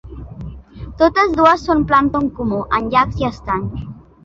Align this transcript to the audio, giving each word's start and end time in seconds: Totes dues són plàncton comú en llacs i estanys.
Totes 1.01 1.35
dues 1.41 1.67
són 1.69 1.85
plàncton 1.93 2.31
comú 2.41 2.65
en 2.81 2.91
llacs 2.97 3.23
i 3.25 3.31
estanys. 3.31 3.89